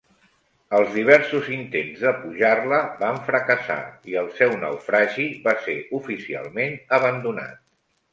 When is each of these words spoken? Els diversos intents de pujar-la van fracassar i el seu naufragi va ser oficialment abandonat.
Els 0.75 0.87
diversos 0.93 1.49
intents 1.55 1.99
de 2.05 2.13
pujar-la 2.23 2.79
van 3.01 3.19
fracassar 3.27 3.77
i 4.13 4.17
el 4.21 4.31
seu 4.39 4.55
naufragi 4.63 5.27
va 5.45 5.55
ser 5.67 5.77
oficialment 5.99 6.75
abandonat. 7.01 7.61